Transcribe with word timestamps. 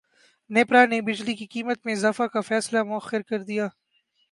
نیپرا 0.49 0.83
نے 0.85 0.99
بجلی 1.01 1.33
کی 1.35 1.45
قیمت 1.45 1.85
میں 1.85 1.93
اضافے 1.93 2.27
کا 2.33 2.41
فیصلہ 2.41 2.83
موخر 2.83 3.21
کردیا 3.29 3.67